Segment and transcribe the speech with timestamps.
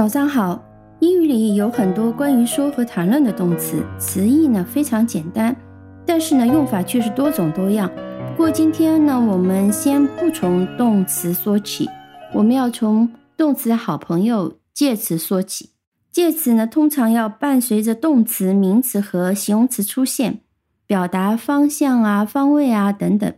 [0.00, 0.64] 早上好，
[1.00, 5.54] 英语里有很多关于说和谈论的动词，词义呢非常简单，
[6.06, 7.86] 但是呢用法却是多种多样。
[8.30, 11.86] 不过今天呢，我们先不从动词说起，
[12.32, 15.72] 我们要从动词的好朋友介词说起。
[16.10, 20.40] 介词呢通常要伴随着动词、名词和形容词出现，
[20.86, 23.34] 表达方向啊、方位啊等等。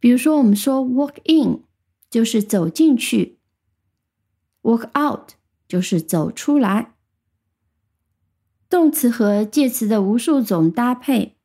[0.00, 1.64] 比如说，我们说 walk in
[2.08, 3.40] 就是走进去
[4.62, 5.32] ，walk out。
[5.68, 6.94] 就是走出来，
[8.70, 11.36] 动词和介词的无数种搭配，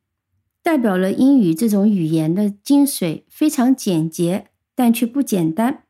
[0.61, 5.83] 代表了英语这种语言的精髓，非常简洁，但却不简单。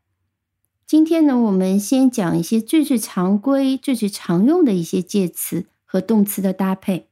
[0.86, 7.10] 今天呢，我们先讲一些最最常规、最最常用的一些介词和动词的搭配。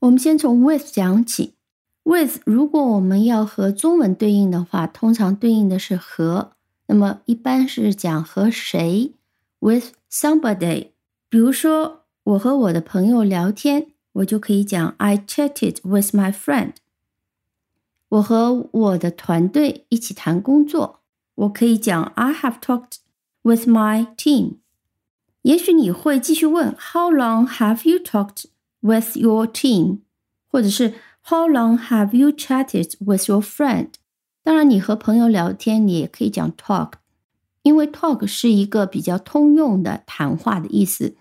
[0.00, 1.54] 我们先从 with 讲起
[2.04, 6.52] ，with 如果我们要和中文对应的话，通常对应的是和，
[6.86, 9.14] 那么一般是讲和谁。
[9.59, 10.89] with somebody，
[11.29, 16.73] 比如说我和我的朋友聊天，我就可以讲 I chatted with my friend。
[18.09, 21.01] 我和我的团队一起谈工作，
[21.35, 22.97] 我可以讲 I have talked
[23.41, 24.57] with my team。
[25.41, 28.45] 也许你会继续问 How long have you talked
[28.81, 29.99] with your team？
[30.47, 33.89] 或者是 How long have you chatted with your friend？
[34.43, 36.91] 当然，你和朋友聊天，你也可以讲 talk。
[37.68, 41.14] 因为 talk 是一个比较通用的谈话的意思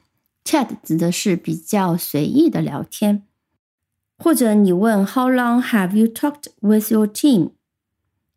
[0.46, 3.24] ，chat 指的是比较随意的聊天。
[4.18, 7.52] 或者你问 How long have you talked with your team？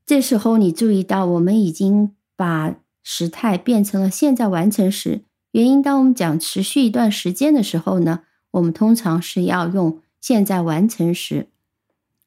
[0.05, 5.24] 这时候你注意到我们已经把时态变成了现在完成时。
[5.52, 11.48] 原因，当我们讲持续一段时间的时候呢，我们通常是要用现在完成时。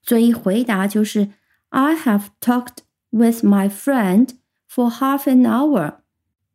[0.01, 1.29] 所以回答就是
[1.69, 2.77] I have talked
[3.09, 4.29] with my friend。
[4.73, 5.97] For half an hour，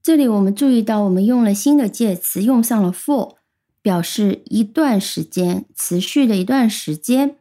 [0.03, 3.37] 这里我们注意到，我们用了新的介词，用上了 for，
[3.81, 7.39] 表示一段时间，持续的一段时间。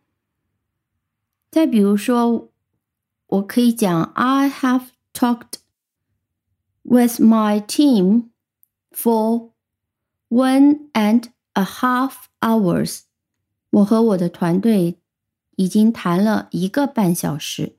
[1.49, 2.51] 再比如说，
[3.25, 5.53] 我可以讲 I have talked
[6.83, 8.29] with my team
[8.91, 9.49] for
[10.29, 11.23] one and
[11.53, 12.99] a half hours。
[13.71, 14.99] 我和我的团队
[15.55, 17.77] 已经谈了一个半小时。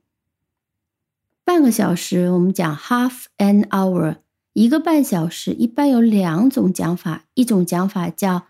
[1.49, 4.17] 半个小时，我们讲 half an hour，
[4.53, 8.49] 一个半小时，一般有两种讲法，一种讲法叫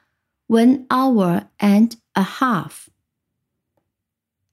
[0.48, 2.88] one hour and a half，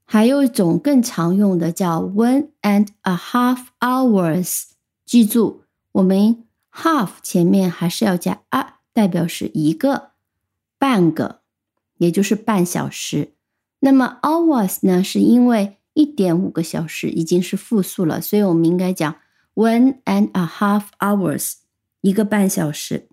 [0.04, 4.66] 还有一种更常用的叫 one and a half hours。
[5.04, 5.64] 记住，
[5.94, 10.12] 我们 half 前面还是要加 a，代表是一个
[10.78, 11.40] 半个，
[11.98, 13.34] 也就是半小时。
[13.80, 19.16] 那么 hours 呢，是因为一点五个小时已经是复数了，所以我们应该讲
[19.56, 21.54] one and a half hours，
[22.02, 23.08] 一个半小时。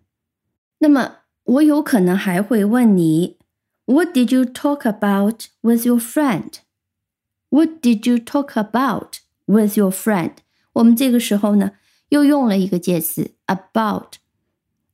[0.78, 3.38] 那么我有可能还会问你
[3.86, 10.32] ，What did you talk about with your friend？What did you talk about with your friend？
[10.72, 11.72] 我们这个时候呢，
[12.08, 14.14] 又用了一个介词 about。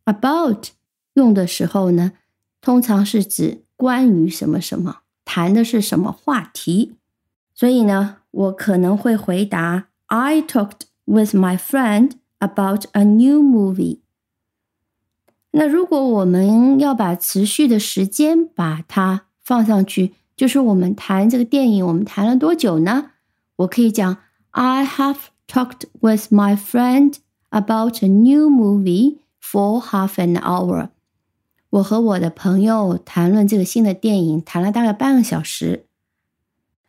[0.04, 0.68] about
[1.14, 2.12] 用的时候呢，
[2.60, 6.97] 通常是指关于什么什么，谈的是什么话题。
[7.58, 13.98] 所以呢，我可能会回答：I talked with my friend about a new movie。
[15.50, 23.10] 那如果我们要把持续的时间把它放上去，就是我们谈这个电影，我们谈了多久呢？
[23.56, 24.18] 我可以讲
[24.52, 25.16] ：I have
[25.48, 27.14] talked with my friend
[27.50, 30.90] about a new movie for half an hour。
[31.70, 35.86] 我和我的朋友谈论这个新的电影，谈了大概半个小时。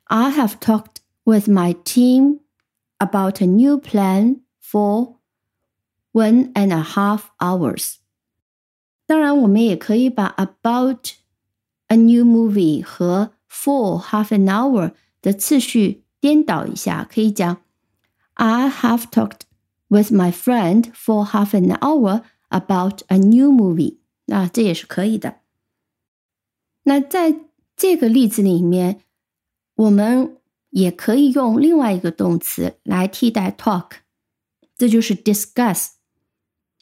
[0.08, 2.40] I have talked with my team
[2.98, 5.16] about a new plan for
[6.12, 7.96] one and a half hours。
[9.06, 11.12] 当然，我们也可以把 about
[11.88, 17.58] a new movie 和 for half an hour 的次序颠倒一下，可以讲
[18.34, 19.42] I have talked
[19.88, 23.98] with my friend for half an hour about a new movie。
[24.26, 25.40] 那这也是可以的。
[26.84, 27.40] 那在
[27.76, 29.00] 这个例子里面，
[29.79, 30.35] 我们
[30.71, 33.91] 也可以用另外一个动词来替代 talk，
[34.75, 35.91] 这就是 discuss。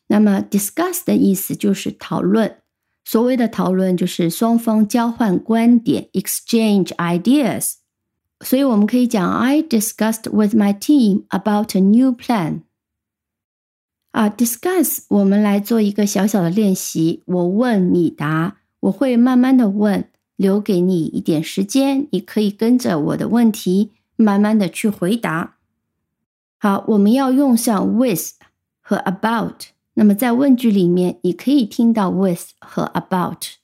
[0.08, 2.58] 那么 discuss 的意思就是讨论，
[3.06, 7.74] 所谓的讨论就是双方交换观点，exchange ideas。
[8.40, 12.62] 所以我们可以讲 I discussed with my team about a new plan。
[14.10, 20.10] 啊，discuss，我们来做一个小小的练习，我问你答，我会慢慢的问。
[20.38, 25.58] 留给你一点时间，你可以跟着我的问题慢慢的去回答。
[26.58, 28.36] 好，我们要用上 with
[28.80, 29.66] 和 about。
[29.96, 33.56] 那么在问句里面，你可以听到 with 和 about。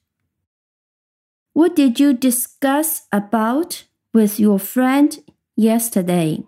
[1.52, 5.20] What did you discuss about with your friend
[5.54, 6.44] yesterday？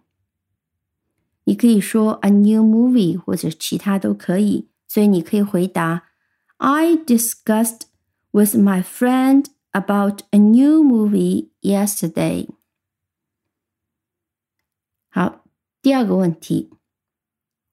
[1.44, 6.02] 你可以说 a new movie 或者其他都可以，所以你可以回答
[6.56, 7.82] I discussed
[8.32, 9.44] with my friend
[9.75, 12.48] about a new movie yesterday。
[15.10, 15.44] 好，
[15.81, 16.69] 第二个问题，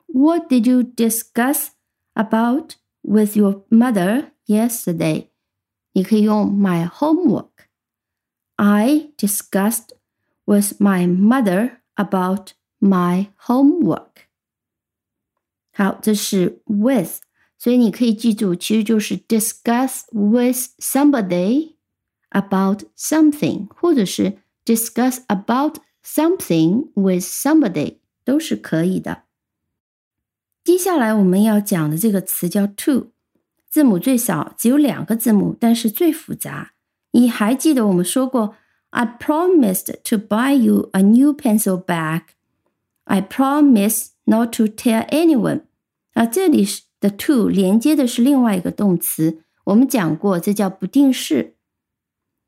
[0.07, 1.69] What did you discuss
[2.15, 5.29] about with your mother yesterday？
[5.93, 9.91] 你可以用 my homework。I discussed
[10.45, 14.27] with my mother about my homework。
[15.73, 17.21] 好，这是 with，
[17.57, 21.72] 所以你可以记住，其实就是 discuss with somebody
[22.33, 29.23] about something，或者是 discuss about something with somebody，都是可以的。
[30.65, 33.13] 接下来我们要讲的这个词叫 to，
[33.69, 36.73] 字母最少，只有两个字母，但是最复杂。
[37.13, 38.55] 你还记得我们说过，
[38.91, 42.23] I promised to buy you a new pencil bag.
[43.05, 45.63] I promise not to tell anyone.
[46.13, 51.55] 啊，这里是的 to 连接的是另外一个动词，我们讲过，这叫不定式。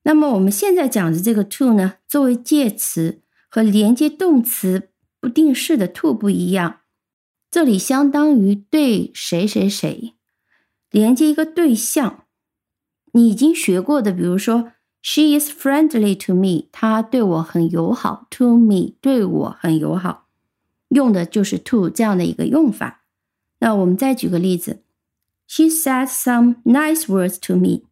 [0.07, 6.81] 那么我们现在讲的这个 to 呢，作为介词和连接动词不定式的 to 不一样。
[7.49, 10.13] 这里相当于对谁谁谁
[10.91, 12.25] 连接一个对象，
[13.13, 20.27] 你已经学过的，比如说，She is friendly to me，她对我很友好，to me 对我很友好，
[20.89, 23.05] 用的就是 to 这样的一个用法。
[23.59, 24.83] 那我们再举个例子
[25.47, 27.83] ，She said some nice words to me，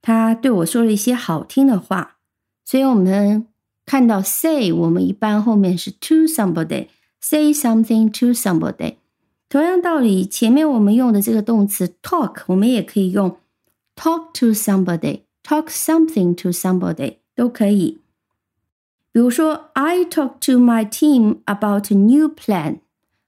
[0.00, 2.16] 他对我说了一些好听的话。
[2.64, 3.46] 所以我们
[3.86, 6.88] 看到 say，我们一般后面是 to somebody。
[7.20, 8.94] Say something to somebody。
[9.48, 13.38] 同样道理，前面我们用的这个动词 talk，我们也可以用
[13.96, 17.98] talk to somebody，talk something to somebody 都可以。
[19.10, 22.80] 比如说，I talked to my team about a new plan，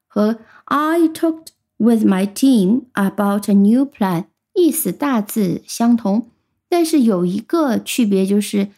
[0.07, 6.29] 和 I talked with my team about a new plan，意思大致相同，
[6.71, 8.69] 但是有一个区别就是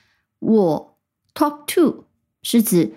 [0.41, 0.97] 我
[1.33, 2.07] talk to
[2.43, 2.95] 是指。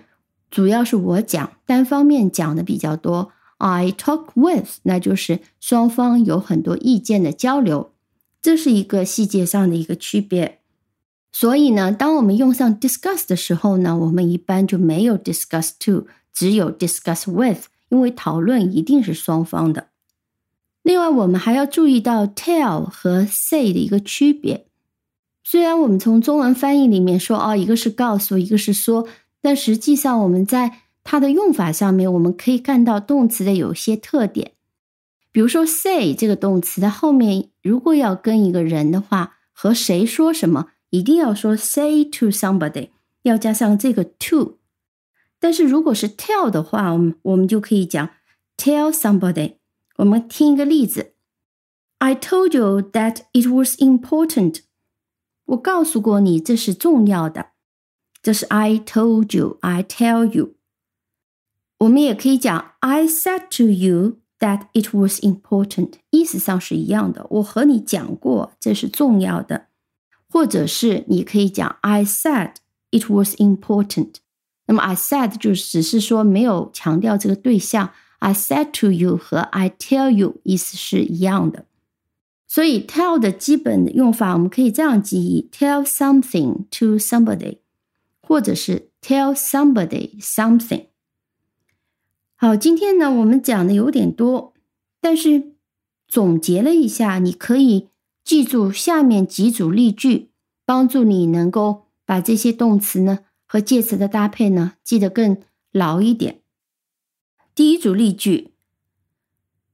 [0.48, 3.32] 主要是我讲，单方面讲的比较多。
[3.58, 7.92] I talk with，那就是双方有很多意见的交流，
[8.40, 10.60] 这是一个细节上的一个区别。
[11.32, 19.88] 所以呢，当我们用上 discuss 的时候呢，我们一般就没有 discuss to，只有 discuss with，因为讨论一定是双方的。
[20.82, 24.65] 另外，我们还要注意到 tell 和 say 的一个区别。
[25.48, 29.06] 虽然我们从中文翻译里面说，哦，一个是告诉，一个是说。
[29.40, 34.54] 但实际上，我们在它的用法上面，我们可以看到动词的有些特点。
[35.30, 42.88] 比如说，say 这个动词的后面，如果要跟一个人的话，和谁说什么，一定要说 say to somebody，
[43.22, 44.58] 要加上这个 to。
[45.38, 48.10] 但是如果是 tell 的话，我们我们就可以讲
[48.56, 49.58] tell somebody。
[49.98, 51.12] 我们听一个例子
[51.98, 54.65] ：I told you that it was important。
[55.46, 57.50] 我告诉过你，这是重要的。
[58.20, 60.54] 这是 I told you, I tell you。
[61.78, 67.26] 我们也可以讲 I said to you that it was important，意思上是一样的。
[67.30, 69.66] 我和你讲过，这是重要的。
[70.28, 72.54] 或者是你可以讲 I said
[72.90, 74.14] it was important。
[74.66, 77.92] 那么 I said 就只是说没有强调这个对象。
[78.18, 81.66] I said to you 和 I tell you 意思是一样的。
[82.46, 87.58] 所以 tell 的基本用法，我们可以这样记忆：tell something to somebody。
[88.28, 90.86] 或者是 tell somebody something。
[92.34, 94.52] 好，今天呢我们讲的有点多，
[95.00, 95.52] 但是
[96.08, 97.88] 总结了一下，你可以
[98.24, 100.30] 记住下面几组例句，
[100.64, 106.40] 帮助你能够把这些动词呢和介词的搭配呢记得更牢一点。
[107.54, 108.50] 第一组例句，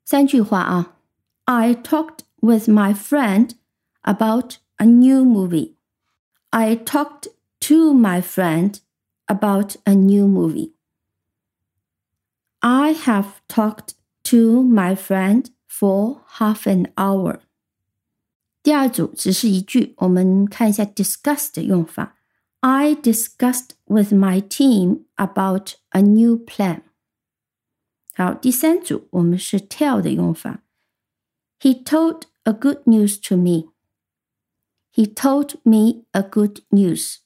[0.05, 0.99] 三句话啊
[1.45, 3.56] ：I talked with my friend
[4.04, 5.76] about a new movie.
[6.52, 7.28] I talked
[7.62, 8.80] to my friend
[9.28, 10.74] about a new movie.
[12.62, 17.42] I have talked to my friend for half an hour.
[18.64, 22.18] 第二组只是一句，我们看一下 discuss 的用法。
[22.60, 26.82] I discussed with my team about a new plan.
[28.16, 30.64] 好，第三组我们是 tell 的用法。
[31.60, 33.70] He told a good news to me.
[34.92, 37.18] He told me a good news.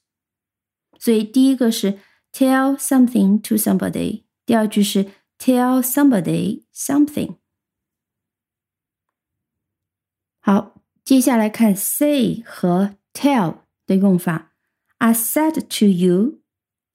[0.98, 1.98] 所以第一个是
[2.32, 5.06] tell something to somebody，第二句是
[5.38, 7.36] tell somebody something。
[10.40, 14.52] 好，接下来看 say 和 tell 的用法。
[14.98, 16.40] I said to you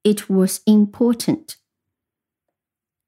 [0.03, 1.55] it was important.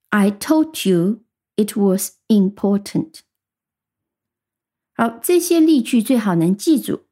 [0.10, 1.24] I told you
[1.56, 3.22] it was important.
[4.97, 7.03] 好，这些例句最好能记住。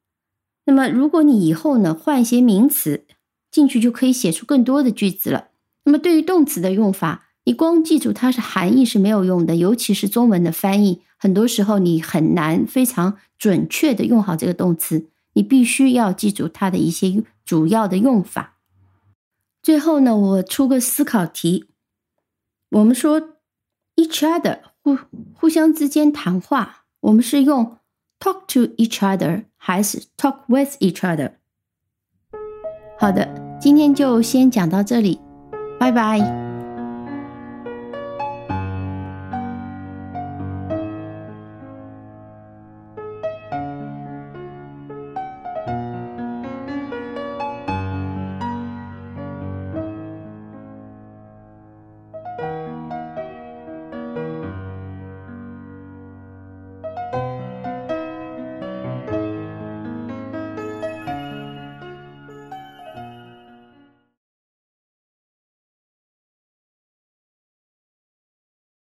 [0.65, 3.05] 那么，如果你以后呢换一些名词
[3.51, 5.49] 进去，就可以写出更多的句子了。
[5.85, 15.09] 那么，对于动词的用法，你光记住它是含义是没有用的，尤其是中文的翻译，很多时候你很难非常准确的用好这个动词。
[15.35, 18.59] 你必须要记住它的一些主要的用法。
[19.61, 21.65] 最后呢，我出个思考题：
[22.69, 23.21] 我们说
[23.97, 24.99] each other 互
[25.35, 27.79] 互相之间谈话，我们是用
[28.19, 31.33] talk to each other 还是 talk with each other？
[32.99, 35.21] 好的，今天就先讲到这里，
[35.79, 36.42] 拜拜。